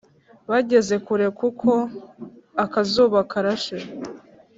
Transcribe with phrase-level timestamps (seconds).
[0.49, 1.71] bageze kure kuko
[2.63, 3.77] akazuba karashe